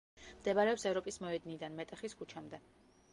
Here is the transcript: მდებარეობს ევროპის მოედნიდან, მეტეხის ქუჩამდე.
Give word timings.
მდებარეობს 0.37 0.85
ევროპის 0.91 1.19
მოედნიდან, 1.25 1.75
მეტეხის 1.81 2.17
ქუჩამდე. 2.23 2.61